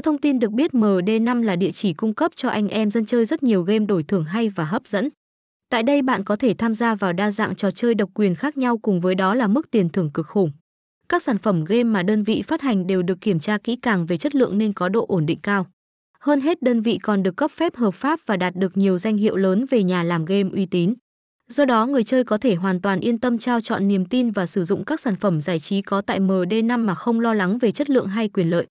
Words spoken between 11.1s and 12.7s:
sản phẩm game mà đơn vị phát